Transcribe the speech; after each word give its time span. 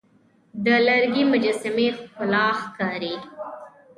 د 0.63 0.65
لرګي 0.87 1.23
مجسمې 1.31 1.87
ښکلي 1.97 2.47
ښکاري. 2.61 3.15